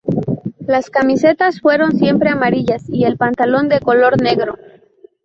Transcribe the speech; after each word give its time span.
Las 0.65 0.89
camisetas 0.89 1.59
fueron 1.61 1.91
siempre 1.99 2.31
amarillas 2.31 2.81
y 2.89 3.03
el 3.03 3.17
pantalón 3.17 3.69
de 3.69 3.79
color 3.79 4.19
negro. 4.19 4.57